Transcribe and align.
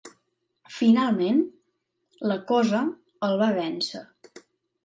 Finalment, 0.77 1.43
la 2.31 2.39
Cosa 2.53 2.83
el 3.29 3.39
va 3.43 3.55
vèncer. 3.63 4.03